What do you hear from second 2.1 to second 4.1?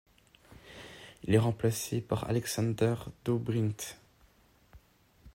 Alexander Dobrindt.